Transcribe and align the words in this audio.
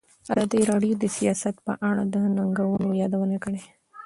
ازادي 0.31 0.61
راډیو 0.71 0.93
د 0.99 1.05
سیاست 1.17 1.55
په 1.65 1.73
اړه 1.89 2.03
د 2.13 2.15
ننګونو 2.37 2.87
یادونه 3.01 3.37
کړې. 3.43 3.61